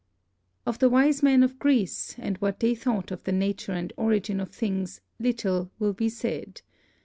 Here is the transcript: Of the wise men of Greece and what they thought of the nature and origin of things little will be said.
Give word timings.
Of 0.65 0.79
the 0.79 0.89
wise 0.89 1.21
men 1.21 1.43
of 1.43 1.59
Greece 1.59 2.15
and 2.17 2.35
what 2.39 2.59
they 2.59 2.73
thought 2.73 3.11
of 3.11 3.23
the 3.23 3.31
nature 3.31 3.73
and 3.73 3.93
origin 3.97 4.39
of 4.39 4.49
things 4.49 4.99
little 5.19 5.69
will 5.77 5.93
be 5.93 6.09
said. 6.09 6.63